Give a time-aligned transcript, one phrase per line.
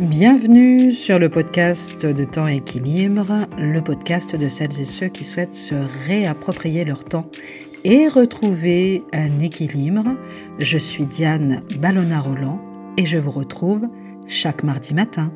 [0.00, 5.54] Bienvenue sur le podcast de Temps Équilibre, le podcast de celles et ceux qui souhaitent
[5.54, 5.76] se
[6.08, 7.30] réapproprier leur temps
[7.84, 10.04] et retrouver un équilibre.
[10.58, 12.60] Je suis Diane Ballona-Roland
[12.96, 13.86] et je vous retrouve
[14.26, 15.32] chaque mardi matin.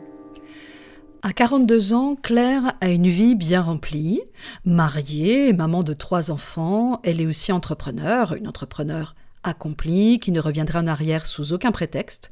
[1.22, 4.20] À 42 ans, Claire a une vie bien remplie.
[4.64, 10.80] Mariée, maman de trois enfants, elle est aussi entrepreneur, une entrepreneur accomplie, qui ne reviendra
[10.80, 12.30] en arrière sous aucun prétexte.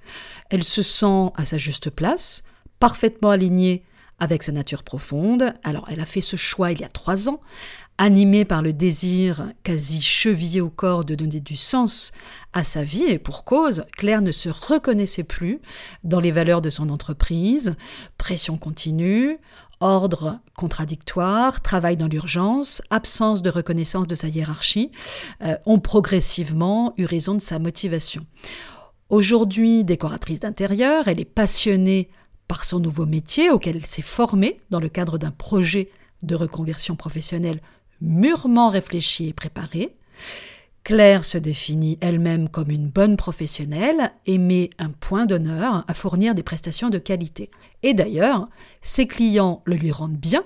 [0.51, 2.43] Elle se sent à sa juste place,
[2.79, 3.85] parfaitement alignée
[4.19, 5.53] avec sa nature profonde.
[5.63, 7.41] Alors elle a fait ce choix il y a trois ans,
[7.99, 12.13] animée par le désir quasi chevillé au corps de donner du sens
[12.53, 15.61] à sa vie, et pour cause, Claire ne se reconnaissait plus
[16.05, 17.75] dans les valeurs de son entreprise,
[18.19, 19.39] pression continue,
[19.81, 24.91] ordre contradictoire, travail dans l'urgence, absence de reconnaissance de sa hiérarchie,
[25.43, 28.27] euh, ont progressivement eu raison de sa motivation.
[29.09, 32.11] Aujourd'hui décoratrice d'intérieur, elle est passionnée
[32.49, 35.91] par son nouveau métier auquel elle s'est formée dans le cadre d'un projet
[36.23, 37.61] de reconversion professionnelle
[38.01, 39.97] mûrement réfléchi et préparé.
[40.87, 46.33] Claire se définit elle-même comme une bonne professionnelle et met un point d'honneur à fournir
[46.33, 47.51] des prestations de qualité.
[47.83, 48.49] Et d'ailleurs,
[48.83, 50.45] ses clients le lui rendent bien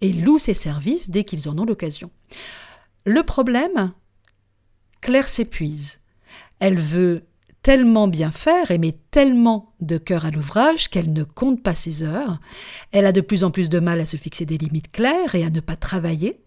[0.00, 2.12] et louent ses services dès qu'ils en ont l'occasion.
[3.04, 3.92] Le problème,
[5.00, 5.98] Claire s'épuise.
[6.60, 7.24] Elle veut
[7.62, 12.04] tellement bien faire et met tellement de cœur à l'ouvrage qu'elle ne compte pas ses
[12.04, 12.38] heures.
[12.92, 15.44] Elle a de plus en plus de mal à se fixer des limites claires et
[15.44, 16.40] à ne pas travailler.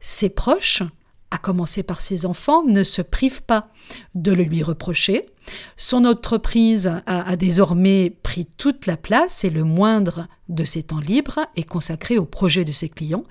[0.00, 0.82] Ses proches
[1.30, 3.68] à commencer par ses enfants, ne se prive pas
[4.14, 5.26] de le lui reprocher.
[5.76, 11.46] Son entreprise a, désormais pris toute la place et le moindre de ses temps libres
[11.56, 13.24] est consacré au projet de ses clients.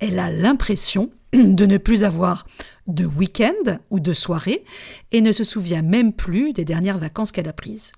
[0.00, 2.46] Elle a l'impression de ne plus avoir
[2.86, 4.64] de week-end ou de soirée
[5.12, 7.92] et ne se souvient même plus des dernières vacances qu'elle a prises.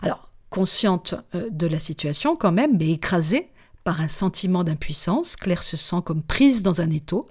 [0.00, 3.48] Alors, consciente euh, de la situation quand même, mais écrasée
[3.84, 7.26] par un sentiment d'impuissance, Claire se sent comme prise dans un étau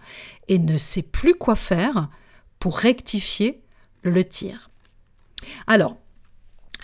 [0.47, 2.09] et ne sait plus quoi faire
[2.59, 3.61] pour rectifier
[4.03, 4.69] le tir.
[5.67, 5.97] Alors,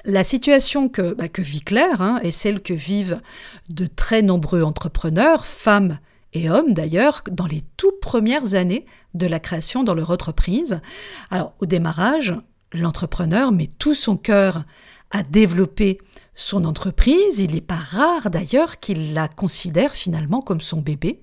[0.06, 3.22] la situation que, bah, vit Claire hein, est celle que vivent
[3.69, 6.00] de très nombreux entrepreneurs, femmes
[6.33, 10.79] et hommes d'ailleurs, dans les toutes premières années de la création dans leur entreprise.
[11.29, 12.35] Alors, au démarrage,
[12.72, 14.63] l'entrepreneur met tout son cœur
[15.11, 16.00] à développer
[16.38, 17.40] son entreprise.
[17.40, 21.22] Il n'est pas rare d'ailleurs qu'il la considère finalement comme son bébé.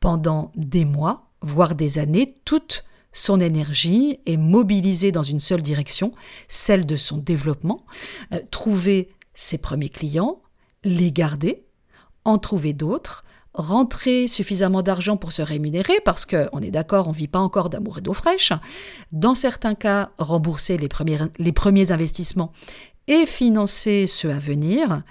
[0.00, 6.12] Pendant des mois, voire des années, toute son énergie est mobilisée dans une seule direction,
[6.48, 7.84] celle de son développement,
[8.32, 10.40] euh, trouver ses premiers clients,
[10.84, 11.64] les garder,
[12.24, 13.24] en trouver d'autres,
[13.54, 17.70] rentrer suffisamment d'argent pour se rémunérer, parce qu'on est d'accord, on ne vit pas encore
[17.70, 18.52] d'amour et d'eau fraîche,
[19.12, 22.52] dans certains cas, rembourser les premiers, les premiers investissements
[23.08, 25.02] et financer ceux à venir.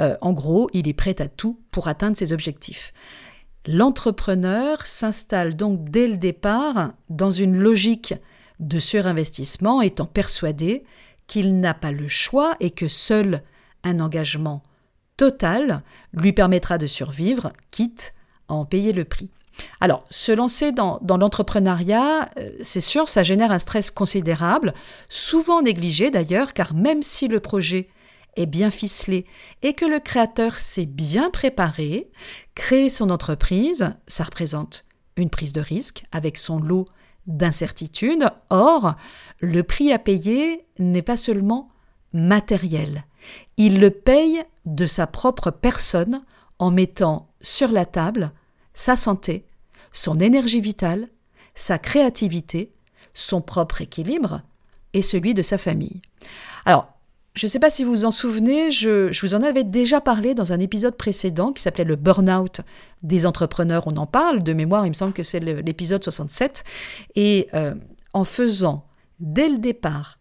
[0.00, 2.92] Euh, en gros, il est prêt à tout pour atteindre ses objectifs.
[3.66, 8.14] L'entrepreneur s'installe donc dès le départ dans une logique
[8.58, 10.84] de surinvestissement, étant persuadé
[11.26, 13.42] qu'il n'a pas le choix et que seul
[13.84, 14.62] un engagement
[15.16, 18.14] total lui permettra de survivre, quitte
[18.48, 19.30] à en payer le prix.
[19.80, 24.74] Alors, se lancer dans, l'entrepreneuriat, euh, c'est sûr, ça génère un stress considérable,
[25.08, 27.88] souvent négligé d'ailleurs, car même si le projet
[28.36, 29.26] est bien ficelé
[29.62, 32.10] et que le créateur s'est bien préparé,
[32.54, 36.86] créer son entreprise, ça représente une prise de risque avec son lot
[37.26, 38.28] d'incertitudes.
[38.48, 38.94] Or,
[39.40, 41.70] le prix à payer n'est pas seulement
[42.12, 43.04] matériel,
[43.56, 46.22] il le paye de sa propre personne
[46.58, 48.32] en mettant sur la table
[48.80, 49.44] sa santé,
[49.92, 51.08] son énergie vitale,
[51.54, 52.72] sa créativité,
[53.12, 54.40] son propre équilibre
[54.94, 56.00] et celui de sa famille.
[56.64, 56.88] Alors,
[57.34, 60.34] je ne sais pas si vous vous en souvenez, je, vous en avais déjà parlé
[60.34, 62.62] dans un épisode précédent qui s'appelait le burn-out
[63.02, 63.86] des entrepreneurs.
[63.86, 66.64] On en parle de mémoire, il me semble que c'est l'épisode 67.
[67.16, 67.74] Et euh,
[68.14, 68.86] en faisant
[69.18, 70.18] dès le départ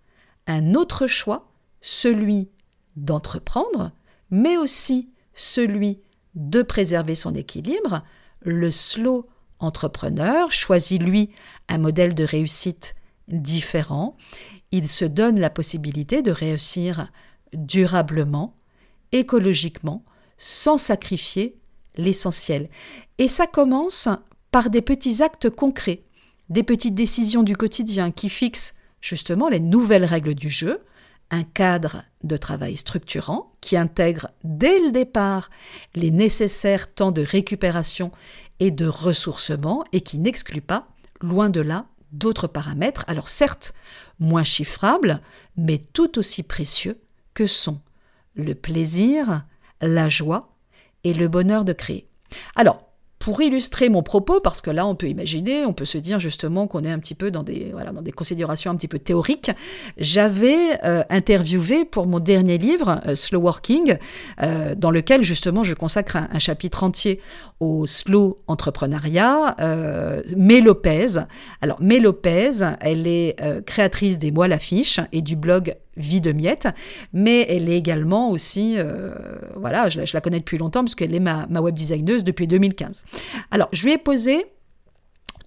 [0.47, 1.47] un autre choix,
[1.79, 2.49] celui
[2.97, 3.93] d'entreprendre,
[4.31, 6.01] mais aussi celui
[6.35, 8.03] de préserver son équilibre,
[8.41, 9.27] le slow
[9.59, 11.29] entrepreneur choisit lui
[11.67, 12.95] un modèle de réussite
[13.27, 14.15] différent.
[14.71, 17.11] Il se donne la possibilité de réussir
[17.53, 18.55] durablement,
[19.11, 20.03] écologiquement,
[20.37, 21.57] sans sacrifier
[21.95, 22.69] l'essentiel.
[23.17, 24.07] Et ça commence
[24.51, 26.03] par des petits actes concrets,
[26.49, 30.81] des petites décisions du quotidien qui fixent justement les nouvelles règles du jeu,
[31.31, 35.49] un cadre de travail structurant qui intègre dès le départ
[35.95, 38.11] les nécessaires temps de récupération
[38.59, 40.87] et de ressourcement et qui n'exclut pas,
[41.21, 43.73] loin de là, d'autres paramètres, alors certes
[44.19, 45.21] moins chiffrables,
[45.55, 46.99] mais tout aussi précieux
[47.33, 47.79] que sont
[48.35, 49.43] le plaisir,
[49.81, 50.55] la joie
[51.03, 52.09] et le bonheur de créer.
[52.55, 52.88] Alors,
[53.19, 56.67] pour illustrer mon propos, parce que là on peut imaginer, on peut se dire justement
[56.67, 59.51] qu'on est un petit peu dans des, voilà, dans des considérations un petit peu théoriques,
[59.97, 63.97] j'avais euh, interviewé pour mon dernier livre, euh, Slow Working,
[64.41, 67.19] euh, dans lequel justement je consacre un, chapitre entier
[67.59, 69.57] au slow entrepreneuriat,
[70.37, 71.19] Mé Lopez.
[71.61, 76.67] Alors Mé Lopez, elle est créatrice des mois l'affiche et du blog vie de miettes,
[77.13, 79.13] mais elle est également aussi, euh,
[79.55, 83.05] voilà, je la, connais depuis longtemps puisqu'elle est ma, ma web designeuse depuis 2015.
[83.51, 84.45] Alors, je lui ai posé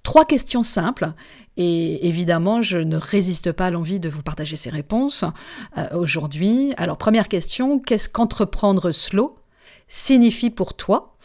[0.03, 1.13] trois questions simples
[1.57, 5.25] et évidemment, je ne résiste pas à l'envie de vous partager ces réponses
[5.77, 6.73] euh, aujourd'hui.
[6.77, 9.37] Alors, première question, qu'est-ce qu'entreprendre slow
[9.89, 11.17] signifie pour toi?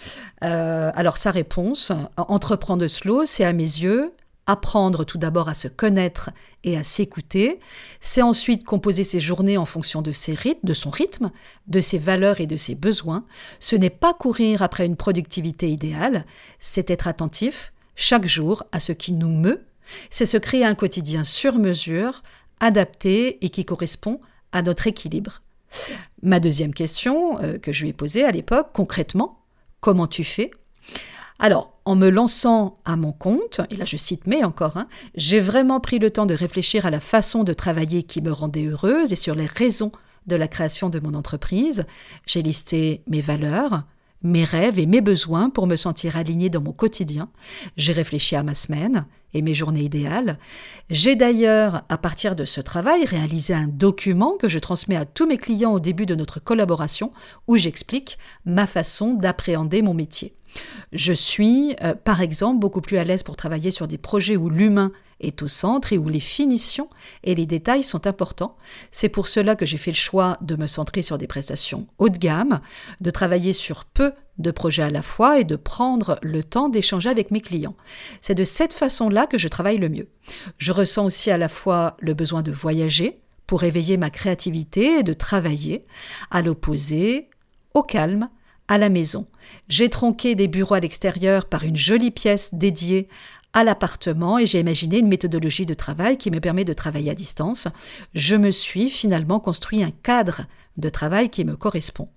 [0.44, 4.12] Euh, Alors, sa réponse, entreprendre slow, c'est à mes yeux
[4.48, 6.32] apprendre tout d'abord à se connaître
[6.64, 7.60] et à s'écouter,
[8.00, 11.32] c'est ensuite composer ses journées en fonction de, ses rythmes, de son rythme,
[11.68, 13.26] de ses valeurs et de ses besoins.
[13.60, 16.26] Ce n'est pas courir après une productivité idéale,
[16.58, 19.66] c'est être attentif chaque jour à ce qui nous meut,
[20.10, 22.24] c'est se créer un quotidien sur mesure,
[22.60, 24.22] adapté et qui correspond
[24.52, 25.42] à notre équilibre.
[26.22, 29.44] Ma deuxième question euh, que je lui ai posée à l'époque, concrètement,
[29.82, 30.52] comment tu fais?
[31.40, 35.40] Alors, en me lançant à mon compte, et là je cite mais encore, hein, j'ai
[35.40, 39.14] vraiment pris le temps de réfléchir à la façon de travailler qui me rendait heureuse
[39.14, 39.92] et sur les raisons
[40.26, 41.86] de la création de mon entreprise.
[42.26, 43.84] J'ai listé mes valeurs,
[44.24, 47.30] mes rêves et mes besoins pour me sentir alignée dans mon quotidien.
[47.78, 50.40] J'ai réfléchi à ma semaine et mes journées idéales.
[50.90, 55.28] J'ai d'ailleurs, à partir de ce travail, réalisé un document que je transmets à tous
[55.28, 57.12] mes clients au début de notre collaboration
[57.48, 60.37] où j'explique ma façon d'appréhender mon métier.
[60.92, 64.50] Je suis, euh, par exemple, beaucoup plus à l'aise pour travailler sur des projets où
[64.50, 66.90] l'humain est au centre et où les finitions
[67.24, 68.56] et les détails sont importants.
[68.92, 72.10] C'est pour cela que j'ai fait le choix de me centrer sur des prestations haut
[72.10, 72.62] de gamme,
[73.02, 77.10] de travailler sur peu de projets à la fois et de prendre le temps d'échanger
[77.10, 77.76] avec mes clients.
[78.22, 80.08] C'est de cette façon-là que je travaille le mieux.
[80.58, 85.04] Je ressens aussi à la fois le besoin de voyager pour éveiller ma créativité et
[85.04, 85.86] de travailler
[86.30, 87.30] à l'opposé,
[87.74, 88.30] au calme,
[88.68, 89.28] à la maison.
[89.70, 93.08] J'ai tronqué des bureaux à l'extérieur par une jolie pièce dédiée
[93.54, 97.16] à l'appartement et j'ai imaginé une méthodologie de travail qui me permet de travailler à
[97.16, 97.68] distance.
[98.14, 100.42] Je me suis finalement construit un cadre
[100.78, 102.10] de travail qui me correspond.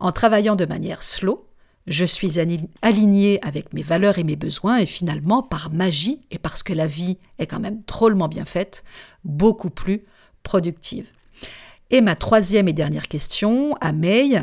[0.00, 1.46] En travaillant de manière slow,
[1.86, 2.38] je suis
[2.82, 6.86] aligné avec mes valeurs et mes besoins et finalement, par magie et parce que la
[6.86, 8.84] vie est quand même drôlement bien faite,
[9.24, 10.02] beaucoup plus
[10.42, 11.08] productive.
[11.90, 14.42] Et ma troisième et dernière question à May,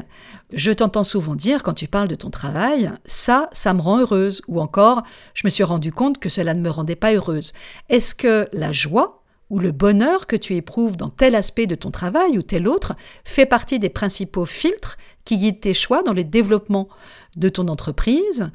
[0.52, 4.42] je t'entends souvent dire quand tu parles de ton travail, ça, ça me rend heureuse,
[4.50, 5.04] ou encore,
[5.34, 7.54] je me suis rendu compte que cela ne me rendait pas heureuse.
[7.88, 11.90] Est-ce que la joie ou le bonheur que tu éprouves dans tel aspect de ton
[11.90, 16.26] travail ou tel autre fait partie des principaux filtres qui guident tes choix dans le
[16.26, 16.90] développement
[17.38, 18.50] de ton entreprise?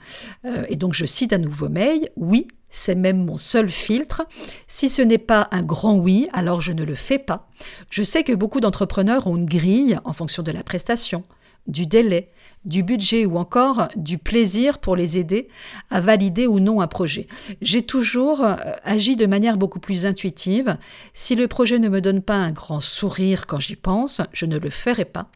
[0.45, 4.23] Euh, Et donc je cite à nouveau May, oui, c'est même mon seul filtre.
[4.67, 7.49] Si ce n'est pas un grand oui, alors je ne le fais pas.
[7.91, 11.23] Je sais que beaucoup d'entrepreneurs ont une grille en fonction de la prestation,
[11.69, 12.33] du délai,
[12.65, 15.49] du budget ou encore du plaisir pour les aider
[15.91, 17.27] à valider ou non un projet.
[17.61, 18.55] J'ai toujours euh,
[18.85, 20.77] agi de manière beaucoup plus intuitive.
[21.13, 24.59] Si le projet ne me donne pas un grand sourire quand j'y pense, je ne
[24.59, 25.29] le ferai pas.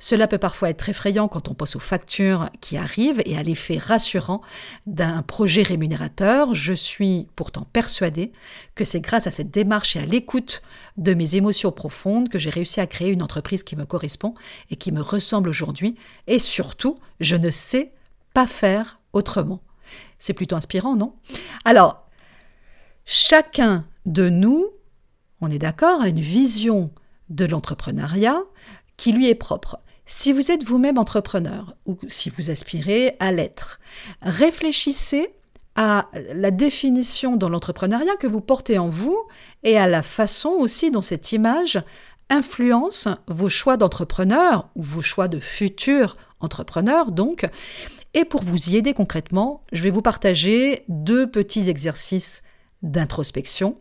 [0.00, 3.78] Cela peut parfois être effrayant quand on pense aux factures qui arrivent et à l'effet
[3.78, 4.42] rassurant
[4.86, 6.54] d'un projet rémunérateur.
[6.54, 8.32] Je suis pourtant persuadée
[8.74, 10.62] que c'est grâce à cette démarche et à l'écoute
[10.96, 14.34] de mes émotions profondes que j'ai réussi à créer une entreprise qui me correspond
[14.70, 15.94] et qui me ressemble aujourd'hui
[16.26, 17.92] et surtout surtout, je ne sais
[18.32, 19.60] pas faire autrement.
[20.18, 21.12] C'est plutôt inspirant, non?
[21.66, 22.08] Alors,
[23.04, 24.70] chacun de nous,
[25.42, 26.90] on est d'accord, a une vision
[27.28, 28.40] de l'entrepreneuriat
[28.96, 29.80] qui lui est propre.
[30.06, 33.78] Si vous êtes vous-même entrepreneur ou si vous aspirez à l'être,
[34.22, 35.28] réfléchissez
[35.74, 39.18] à la définition dans l'entrepreneuriat que vous portez en vous
[39.62, 41.82] et à la façon aussi dont cette image
[42.32, 47.46] influence vos choix d'entrepreneur ou vos choix de futur entrepreneur donc.
[48.14, 52.42] Et pour vous y aider concrètement, je vais vous partager deux petits exercices
[52.82, 53.78] d'introspection.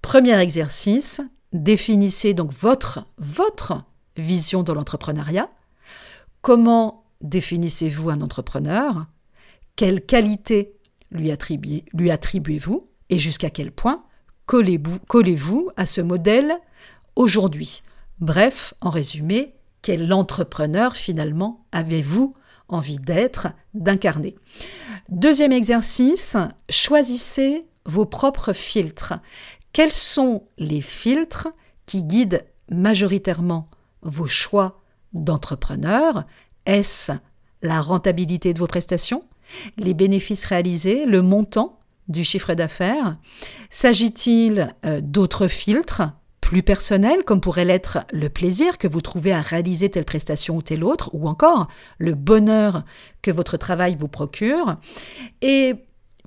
[0.00, 1.20] Premier exercice,
[1.52, 3.06] définissez donc votre,
[4.16, 5.48] vision de l'entrepreneuriat.
[6.40, 9.06] Comment définissez-vous un entrepreneur?
[9.76, 10.74] Quelles qualités
[11.10, 12.88] lui, attribuez-vous?
[13.10, 14.04] Et jusqu'à quel point
[14.46, 15.38] collez-vous collez
[15.76, 16.52] à ce modèle
[17.16, 17.82] aujourd'hui.
[18.20, 22.34] Bref, en résumé, quel entrepreneur finalement avez-vous
[22.68, 24.36] envie d'être, d'incarner?
[25.08, 26.36] Deuxième exercice,
[26.70, 29.14] choisissez vos propres filtres.
[29.72, 31.48] Quels sont les filtres
[31.86, 33.68] qui guident majoritairement
[34.02, 34.80] vos choix
[35.12, 36.24] d'entrepreneur?
[36.66, 37.12] Est-ce
[37.62, 39.24] la rentabilité de vos prestations,
[39.76, 43.16] les bénéfices réalisés, le montant du chiffre d'affaires?
[43.70, 46.02] S'agit-il euh, d'autres filtres?
[46.52, 50.60] Plus personnels, comme pourrait l'être le plaisir que vous trouvez à réaliser telle prestation ou
[50.60, 52.84] telle autre, ou encore le bonheur
[53.22, 54.76] que votre travail vous procure.
[55.40, 55.72] Et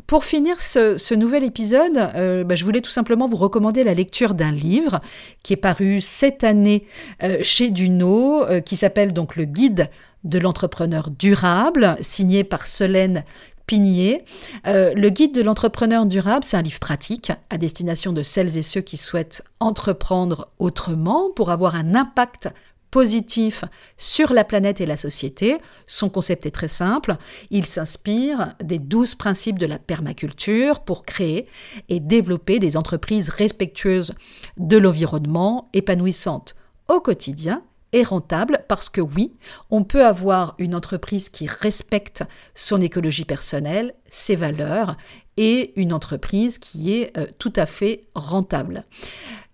[0.07, 4.33] pour finir ce, nouvel épisode, euh, bah, je voulais tout simplement vous recommander la lecture
[4.33, 4.99] d'un livre
[5.43, 6.87] qui est paru cette année
[7.21, 9.91] euh, chez Duno, qui s'appelle donc Le Guide
[10.23, 13.25] de l'entrepreneur durable, signé par Solène
[13.67, 14.23] Pigné.
[14.67, 18.61] Euh, le guide de l'entrepreneur durable, c'est un livre pratique à destination de celles et
[18.61, 22.49] ceux qui souhaitent entreprendre autrement pour avoir un impact
[22.91, 23.65] positif
[23.97, 25.57] sur la planète et la société.
[25.87, 27.17] Son concept est très simple.
[27.49, 31.47] Il s'inspire des douze principes de la permaculture pour créer
[31.89, 34.13] et développer des entreprises respectueuses
[34.57, 36.55] de l'environnement, épanouissantes
[36.87, 37.63] au quotidien
[38.03, 39.33] rentable parce que oui,
[39.69, 44.97] on peut avoir une entreprise qui respecte son écologie personnelle, ses valeurs
[45.37, 48.85] et une entreprise qui est euh, tout à fait rentable.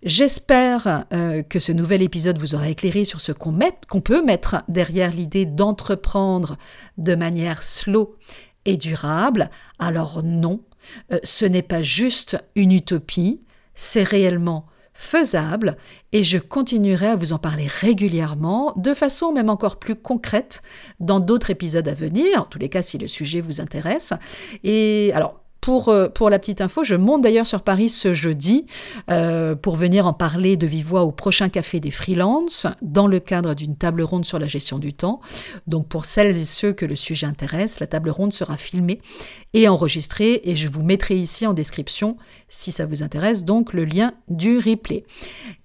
[0.03, 5.11] J'espère euh, que ce nouvel épisode vous aura éclairé sur ce qu'on peut mettre derrière
[5.11, 6.57] l'idée d'entreprendre
[6.97, 8.15] de manière slow
[8.65, 9.49] et durable.
[9.77, 10.61] Alors non,
[11.11, 13.41] euh, ce n'est pas juste une utopie,
[13.75, 14.65] c'est réellement
[15.01, 15.77] faisable
[16.11, 20.61] et je continuerai à vous en parler régulièrement, de façon même encore plus concrète,
[20.99, 24.13] dans d'autres épisodes à venir, en tous les cas si le sujet vous intéresse.
[24.63, 28.65] Et alors, pour, euh, pour, la petite info, je monte d'ailleurs sur Paris ce jeudi
[29.11, 33.53] euh, pour venir en parler de vive au prochain Café des Freelances dans le cadre
[33.53, 35.21] d'une table ronde sur la gestion du temps.
[35.67, 38.99] Donc pour celles et ceux que le sujet intéresse, la table ronde sera filmée
[39.53, 42.17] et enregistrée et je vous mettrai ici en description,
[42.49, 45.03] si ça vous intéresse, donc le lien du replay.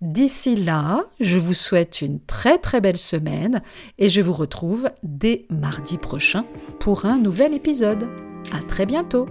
[0.03, 3.63] D'ici là, je vous souhaite une très très belle semaine
[3.99, 6.45] et je vous retrouve dès mardi prochain
[6.81, 8.07] pour un nouvel épisode.
[8.53, 9.27] À très bientôt!